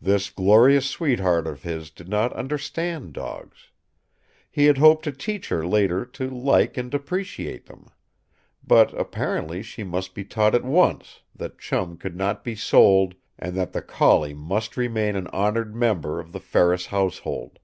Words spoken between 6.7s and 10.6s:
and appreciate them. But apparently she must be taught